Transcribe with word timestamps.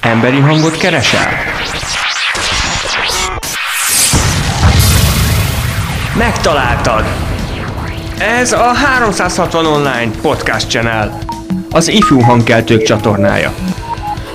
Emberi 0.00 0.40
hangot 0.40 0.76
keresel? 0.76 1.28
Megtaláltad! 6.18 7.04
Ez 8.18 8.52
a 8.52 8.72
360 8.72 9.66
Online 9.66 10.10
Podcast 10.20 10.68
Channel, 10.68 11.18
az 11.70 11.88
ifjú 11.88 12.20
hangkeltők 12.20 12.82
csatornája. 12.82 13.54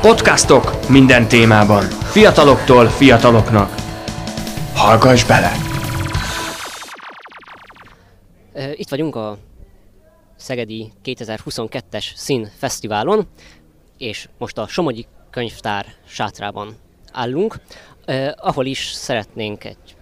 Podcastok 0.00 0.88
minden 0.88 1.28
témában, 1.28 1.82
fiataloktól 2.10 2.86
fiataloknak. 2.88 3.74
Hallgass 4.74 5.24
bele! 5.24 5.52
Itt 8.74 8.88
vagyunk 8.88 9.16
a 9.16 9.38
Szegedi 10.36 10.92
2022-es 11.04 12.04
Szín 12.14 12.50
és 14.02 14.28
most 14.38 14.58
a 14.58 14.66
Somogyi 14.66 15.06
Könyvtár 15.30 15.86
sátrában 16.06 16.76
állunk, 17.12 17.56
eh, 18.04 18.32
ahol 18.36 18.66
is 18.66 18.86
szeretnénk 18.86 19.64
egy 19.64 19.96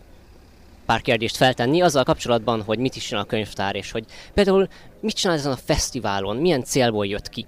pár 0.86 1.00
kérdést 1.00 1.36
feltenni 1.36 1.80
azzal 1.80 2.04
kapcsolatban, 2.04 2.62
hogy 2.62 2.78
mit 2.78 2.96
is 2.96 3.06
csinál 3.06 3.22
a 3.22 3.26
könyvtár, 3.26 3.76
és 3.76 3.90
hogy 3.90 4.04
például 4.34 4.68
mit 5.00 5.14
csinál 5.14 5.36
ezen 5.36 5.52
a 5.52 5.56
fesztiválon, 5.56 6.36
milyen 6.36 6.64
célból 6.64 7.06
jött 7.06 7.28
ki. 7.28 7.46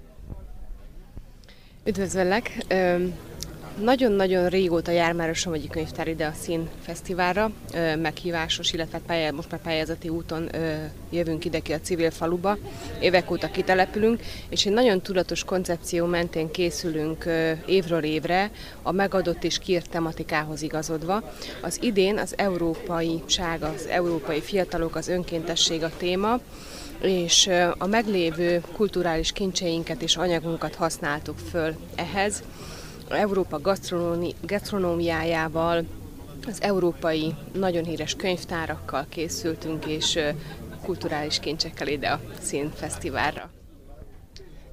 Üdvözöllek! 1.85 2.65
Nagyon-nagyon 3.81 4.49
régóta 4.49 4.91
jár 4.91 5.13
már 5.13 5.29
a 5.29 5.33
Somogyi 5.33 5.67
Könyvtár 5.67 6.07
ide 6.07 6.25
a 6.25 6.33
Szín 6.41 6.69
Fesztiválra, 6.81 7.51
meghívásos, 7.97 8.73
illetve 8.73 8.99
pályá, 9.07 9.31
most 9.31 9.51
már 9.51 9.61
pályázati 9.61 10.09
úton 10.09 10.49
jövünk 11.09 11.45
ide 11.45 11.59
ki 11.59 11.73
a 11.73 11.79
civil 11.79 12.11
faluba. 12.11 12.57
Évek 12.99 13.31
óta 13.31 13.51
kitelepülünk, 13.51 14.21
és 14.49 14.65
egy 14.65 14.73
nagyon 14.73 15.01
tudatos 15.01 15.43
koncepció 15.43 16.05
mentén 16.05 16.51
készülünk 16.51 17.25
évről 17.65 18.03
évre 18.03 18.51
a 18.81 18.91
megadott 18.91 19.43
és 19.43 19.59
kiírt 19.59 19.89
tematikához 19.89 20.61
igazodva. 20.61 21.33
Az 21.61 21.79
idén 21.81 22.17
az 22.17 22.33
európai 22.37 23.23
ság, 23.25 23.63
az 23.63 23.87
európai 23.89 24.41
fiatalok, 24.41 24.95
az 24.95 25.07
önkéntesség 25.07 25.83
a 25.83 25.91
téma, 25.97 26.39
és 27.01 27.49
a 27.77 27.85
meglévő 27.85 28.63
kulturális 28.75 29.31
kincseinket 29.31 30.01
és 30.01 30.15
anyagunkat 30.15 30.75
használtuk 30.75 31.37
föl 31.51 31.75
ehhez. 31.95 32.43
Európa 33.09 33.59
gasztronómiájával, 34.41 35.85
az 36.47 36.61
európai 36.61 37.33
nagyon 37.53 37.83
híres 37.83 38.15
könyvtárakkal 38.15 39.05
készültünk, 39.09 39.85
és 39.85 40.19
kulturális 40.83 41.39
kincsekkel 41.39 41.87
ide 41.87 42.09
a 42.09 42.19
színfesztiválra. 42.39 43.49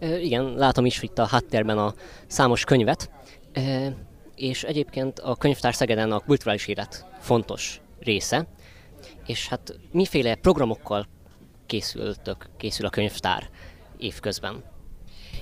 Igen, 0.00 0.54
látom 0.54 0.86
is 0.86 1.02
itt 1.02 1.18
a 1.18 1.26
háttérben 1.26 1.78
a 1.78 1.94
számos 2.26 2.64
könyvet, 2.64 3.10
és 4.34 4.62
egyébként 4.62 5.18
a 5.18 5.36
könyvtár 5.36 5.74
Szegeden 5.74 6.12
a 6.12 6.20
kulturális 6.20 6.66
élet 6.66 7.06
fontos 7.20 7.80
része, 7.98 8.46
és 9.26 9.48
hát 9.48 9.78
miféle 9.92 10.34
programokkal 10.34 11.06
készültök, 11.66 12.48
készül 12.56 12.86
a 12.86 12.90
könyvtár 12.90 13.50
évközben? 13.98 14.64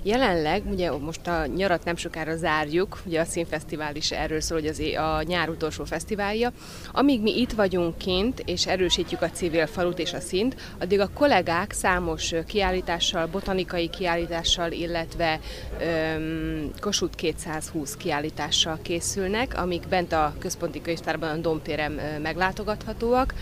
Jelenleg, 0.09 0.63
ugye 0.71 0.91
most 0.91 1.27
a 1.27 1.47
nyarat 1.47 1.85
nem 1.85 1.97
sokára 1.97 2.37
zárjuk, 2.37 3.01
ugye 3.07 3.21
a 3.21 3.25
Színfesztivál 3.25 3.97
is 3.97 4.11
erről 4.11 4.41
szól, 4.41 4.61
hogy 4.61 4.69
az 4.69 4.81
a 4.97 5.23
nyár 5.23 5.49
utolsó 5.49 5.85
fesztiválja. 5.85 6.53
Amíg 6.93 7.23
mi 7.23 7.41
itt 7.41 7.53
vagyunk 7.53 7.99
kint, 7.99 8.43
és 8.45 8.67
erősítjük 8.67 9.23
a 9.23 9.31
civil 9.31 9.67
falut 9.67 9.99
és 9.99 10.13
a 10.13 10.21
szint, 10.21 10.57
addig 10.81 11.01
a 11.01 11.11
kollégák 11.15 11.73
számos 11.73 12.35
kiállítással, 12.47 13.27
botanikai 13.27 13.89
kiállítással, 13.89 14.73
illetve 14.73 15.41
öm, 15.81 16.71
Kossuth 16.81 17.17
220 17.17 17.97
kiállítással 17.97 18.79
készülnek, 18.83 19.59
amik 19.59 19.89
bent 19.89 20.13
a 20.13 20.35
központi 20.39 20.81
könyvtárban 20.81 21.31
a 21.31 21.41
Domtéren 21.41 21.93
meglátogathatóak. 22.23 23.35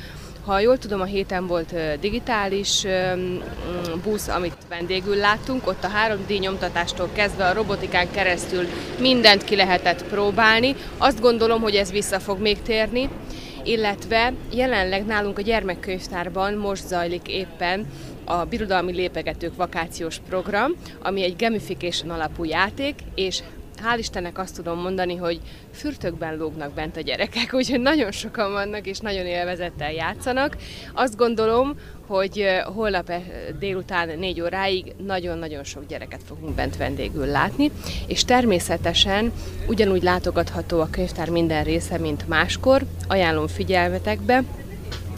Ha 0.47 0.61
jól 0.61 0.79
tudom, 0.79 1.01
a 1.01 1.05
héten 1.05 1.47
volt 1.47 1.75
digitális 2.01 2.87
busz, 4.05 4.29
amit 4.29 4.57
vendégül 4.69 5.17
láttunk, 5.17 5.67
ott 5.67 5.85
a 5.85 5.89
3D 5.89 6.39
nyomtatástól 6.41 7.09
kezdve 7.13 7.45
a 7.45 7.53
robotikán 7.53 8.11
keresztül 8.11 8.67
mindent 9.01 9.45
ki 9.45 9.57
lehetett 9.57 10.05
próbálni. 10.05 10.75
Azt 10.99 11.21
gondolom, 11.21 11.61
hogy 11.61 11.75
ez 11.75 11.91
vissza 11.91 12.21
fog 12.21 12.41
még 12.41 12.63
térni 12.63 13.09
illetve 13.65 14.33
jelenleg 14.53 15.07
nálunk 15.07 15.39
a 15.39 15.43
gyermekkönyvtárban 15.43 16.55
most 16.55 16.87
zajlik 16.87 17.29
éppen 17.29 17.87
a 18.25 18.45
Birodalmi 18.45 18.93
Lépegetők 18.93 19.57
vakációs 19.57 20.19
program, 20.29 20.73
ami 21.03 21.23
egy 21.23 21.37
gamification 21.37 22.11
alapú 22.11 22.45
játék, 22.45 22.95
és 23.15 23.43
hál' 23.81 23.99
Istennek 23.99 24.39
azt 24.39 24.55
tudom 24.55 24.81
mondani, 24.81 25.17
hogy 25.17 25.41
fürtökben 25.73 26.37
lógnak 26.37 26.73
bent 26.73 26.97
a 26.97 27.01
gyerekek, 27.01 27.55
úgyhogy 27.55 27.81
nagyon 27.81 28.13
sokan 28.13 28.53
vannak, 28.53 28.87
és 28.87 28.99
nagyon 28.99 29.27
élvezettel 29.27 29.93
játszanak. 29.93 30.57
Azt 30.95 31.17
gondolom, 31.17 31.75
hogy 32.07 32.47
holnap 32.75 33.13
délután 33.59 34.19
négy 34.19 34.41
óráig 34.41 34.95
nagyon-nagyon 35.07 35.65
sok 35.65 35.87
gyereket 35.87 36.21
fogunk 36.27 36.55
bent 36.55 36.77
vendégül 36.77 37.27
látni, 37.27 37.71
és 38.07 38.25
természetesen 38.25 39.33
ugyanúgy 39.69 40.03
látogatható 40.03 40.81
a 40.81 40.89
könyvtár 40.91 41.31
minden 41.31 41.65
része, 41.65 41.99
mint 41.99 42.29
máskor. 42.29 42.83
Ajánlom 43.09 43.47
figyelmetekbe, 43.47 44.43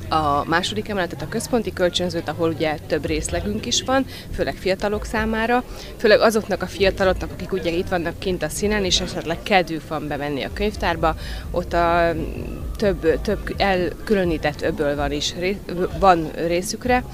a 0.09 0.45
második 0.47 0.89
emeletet, 0.89 1.23
a 1.23 1.29
központi 1.29 1.73
kölcsönzőt, 1.73 2.29
ahol 2.29 2.51
ugye 2.51 2.77
több 2.87 3.07
részlegünk 3.07 3.67
is 3.67 3.83
van, 3.83 4.07
főleg 4.35 4.55
fiatalok 4.55 5.05
számára, 5.05 5.65
főleg 5.97 6.21
azoknak 6.21 6.63
a 6.63 6.67
fiataloknak, 6.67 7.31
akik 7.31 7.53
ugye 7.53 7.71
itt 7.71 7.89
vannak 7.89 8.19
kint 8.19 8.43
a 8.43 8.49
színen, 8.49 8.85
és 8.85 9.01
esetleg 9.01 9.43
kedvük 9.43 9.89
van 9.89 10.09
bemenni 10.09 10.43
a 10.43 10.51
könyvtárba, 10.53 11.17
ott 11.51 11.73
a 11.73 12.13
több, 12.77 13.21
több 13.21 13.55
elkülönített 13.57 14.63
öböl 14.63 14.97
van 14.97 15.13
is, 15.13 15.35
van 15.99 16.31
részükre, 16.47 17.05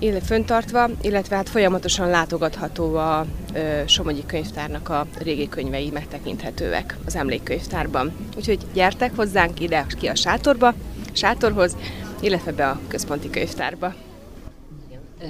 illetve 0.00 0.26
föntartva, 0.26 0.88
illetve 1.00 1.36
hát 1.36 1.48
folyamatosan 1.48 2.08
látogatható 2.08 2.96
a 2.96 3.26
ö, 3.54 3.82
Somogyi 3.86 4.26
könyvtárnak 4.26 4.88
a 4.88 5.06
régi 5.18 5.48
könyvei 5.48 5.90
megtekinthetőek 5.90 6.96
az 7.06 7.16
emlékkönyvtárban. 7.16 8.12
Úgyhogy 8.36 8.58
gyertek 8.72 9.16
hozzánk 9.16 9.60
ide 9.60 9.86
ki 9.98 10.06
a 10.06 10.14
sátorba, 10.14 10.74
sátorhoz, 11.12 11.76
illetve 12.20 12.52
be 12.52 12.68
a 12.68 12.80
központi 12.88 13.30
könyvtárba. 13.30 13.94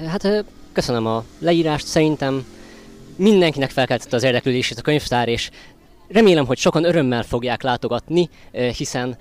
Hát 0.07 0.45
köszönöm 0.71 1.05
a 1.05 1.23
leírást, 1.39 1.85
szerintem 1.85 2.45
mindenkinek 3.15 3.69
felkeltette 3.69 4.15
az 4.15 4.23
érdeklődését 4.23 4.77
a 4.77 4.81
könyvtár, 4.81 5.27
és 5.27 5.49
remélem, 6.07 6.45
hogy 6.45 6.57
sokan 6.57 6.83
örömmel 6.83 7.23
fogják 7.23 7.61
látogatni, 7.61 8.29
hiszen 8.51 9.17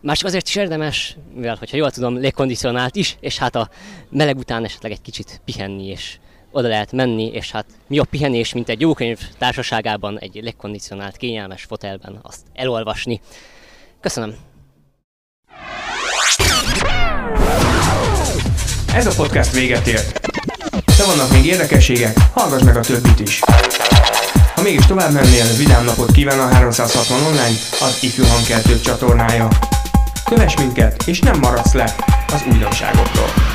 már 0.00 0.16
csak 0.16 0.26
azért 0.26 0.48
is 0.48 0.56
érdemes, 0.56 1.16
mivel, 1.34 1.56
hogyha 1.56 1.76
jól 1.76 1.90
tudom, 1.90 2.16
légkondicionált 2.16 2.96
is, 2.96 3.16
és 3.20 3.38
hát 3.38 3.54
a 3.54 3.70
meleg 4.08 4.36
után 4.36 4.64
esetleg 4.64 4.92
egy 4.92 5.02
kicsit 5.02 5.40
pihenni, 5.44 5.86
és 5.86 6.18
oda 6.50 6.68
lehet 6.68 6.92
menni, 6.92 7.26
és 7.26 7.50
hát 7.50 7.66
mi 7.86 7.98
a 7.98 8.04
pihenés, 8.04 8.52
mint 8.52 8.68
egy 8.68 8.80
jó 8.80 8.94
könyv 8.94 9.20
társaságában, 9.38 10.18
egy 10.18 10.38
légkondicionált, 10.42 11.16
kényelmes 11.16 11.62
fotelben 11.62 12.18
azt 12.22 12.40
elolvasni. 12.52 13.20
Köszönöm! 14.00 14.34
Ez 18.94 19.06
a 19.06 19.12
podcast 19.16 19.52
véget 19.52 19.86
ért. 19.86 20.20
De 20.96 21.04
vannak 21.06 21.32
még 21.32 21.44
érdekességek, 21.44 22.16
hallgass 22.32 22.62
meg 22.62 22.76
a 22.76 22.80
többit 22.80 23.20
is. 23.20 23.40
Ha 24.54 24.62
mégis 24.62 24.86
tovább 24.86 25.12
mennél, 25.12 25.44
vidám 25.56 25.84
napot 25.84 26.12
kíván 26.12 26.38
a 26.38 26.48
360 26.48 27.22
online, 27.22 27.58
az 27.80 27.98
Ifjú 28.00 28.24
Hangkeltők 28.24 28.80
csatornája. 28.80 29.48
Kövess 30.24 30.54
minket, 30.56 31.02
és 31.06 31.18
nem 31.18 31.38
maradsz 31.38 31.72
le 31.72 31.94
az 32.32 32.42
újdonságokról. 32.52 33.51